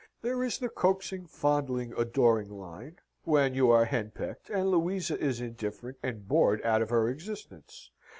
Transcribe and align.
There 0.23 0.43
is 0.43 0.57
the 0.57 0.67
coaxing, 0.69 1.27
fondling, 1.27 1.93
adoring 1.95 2.49
line, 2.49 2.95
when 3.23 3.53
you 3.53 3.69
are 3.69 3.85
henpecked, 3.85 4.49
and 4.49 4.71
Louisa 4.71 5.15
is 5.19 5.39
indifferent, 5.39 5.99
and 6.01 6.27
bored 6.27 6.59
out 6.63 6.81
of 6.81 6.89
her 6.89 7.07
existence. 7.07 7.91